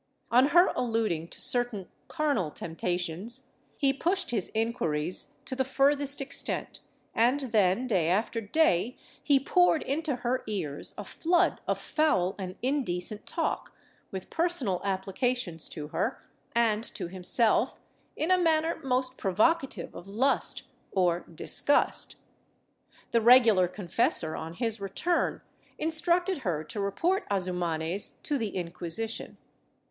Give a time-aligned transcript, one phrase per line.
[0.31, 3.43] On her alluding to certain carnal temptations,
[3.77, 6.79] he pushed his inquiries to the furthest extent
[7.13, 12.55] and then, day after day, he poured into her ears a flood of foul and
[12.63, 13.73] indecent talk,
[14.09, 16.19] with personal applications to her
[16.55, 17.79] and to himself
[18.15, 22.15] in a manner most provocative of lust— or disgust.
[23.11, 25.41] The regular confessor, on his return,
[25.77, 29.37] instructed her to report Azumanes to the Inquisition.